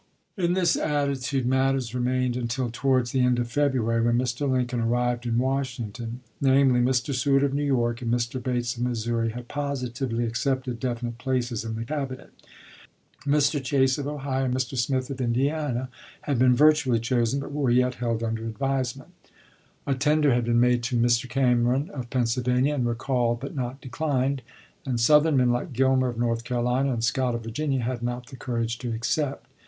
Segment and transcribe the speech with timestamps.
[0.35, 4.49] In this attitude matters remained until towards the end of February, when Mr.
[4.49, 7.13] Lincoln arrived in Washington; namely, Mr.
[7.13, 8.41] Seward, of New York, and Mr.
[8.41, 12.31] Bates, of Missouri, had positively accepted definite places in the Cabinet;
[13.27, 13.63] Mr.
[13.63, 14.75] Chase, of Ohio, and Mr.
[14.75, 15.87] Smith, of Indiana,
[16.21, 19.09] had been virtually chosen, but were yet held under advisement;
[19.85, 21.29] a LINCOLN'S CABINET 367 tender had been made to Mr.
[21.29, 22.45] Cameron, of Pennsyl ch.
[22.45, 22.51] xxii.
[22.55, 24.41] vania, and recalled but not declined;
[24.83, 28.35] and Southern men, like Gilmer, of North Carolina, and Scott, of Virginia, had not the
[28.35, 29.45] courage to accept.